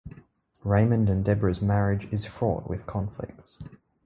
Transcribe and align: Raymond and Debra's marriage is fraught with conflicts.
Raymond 0.63 1.09
and 1.11 1.23
Debra's 1.23 1.61
marriage 1.61 2.05
is 2.11 2.25
fraught 2.25 2.67
with 2.67 2.87
conflicts. 2.87 3.59